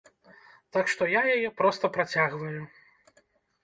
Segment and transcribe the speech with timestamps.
[0.77, 2.61] Так што я яе проста працягваю.